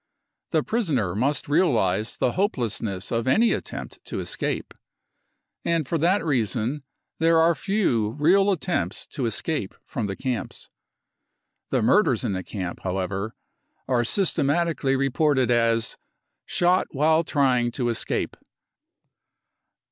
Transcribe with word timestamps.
The 0.49 0.63
prisoner 0.63 1.13
must 1.13 1.47
realise 1.47 2.17
the 2.17 2.31
hopelessness 2.31 3.11
of 3.11 3.27
any 3.27 3.51
attempt 3.51 4.03
to 4.05 4.19
escape; 4.19 4.73
and 5.63 5.87
for 5.87 5.99
that 5.99 6.25
reason 6.25 6.81
there 7.19 7.37
are 7.39 7.53
few 7.53 8.13
real 8.17 8.49
attempts 8.49 9.05
to 9.09 9.27
escape 9.27 9.75
from 9.85 10.07
the 10.07 10.15
camps. 10.15 10.69
The 11.69 11.83
murders 11.83 12.23
in 12.23 12.33
the 12.33 12.41
camp, 12.41 12.79
however, 12.79 13.35
are 13.87 14.03
systematically 14.03 14.95
reported 14.95 15.51
as" 15.51 15.97
shot 16.47 16.87
while' 16.89 17.23
trying 17.23 17.69
to 17.73 17.89
escape. 17.89 18.35